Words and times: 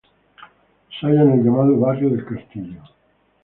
Se 0.99 1.05
halla 1.05 1.21
en 1.21 1.31
el 1.33 1.43
llamado 1.45 1.77
"barrio 1.77 2.09
del 2.09 2.25
castillo". 2.25 2.81